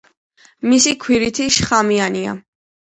[0.71, 2.39] მისი ქვირითი შხამიანია.